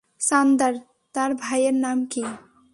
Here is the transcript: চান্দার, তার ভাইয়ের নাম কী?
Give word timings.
চান্দার, 0.21 0.73
তার 1.15 1.31
ভাইয়ের 1.33 1.75
নাম 1.75 1.97
কী? 2.05 2.23